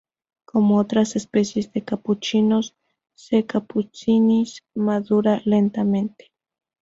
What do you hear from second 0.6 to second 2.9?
otras especies de capuchinos,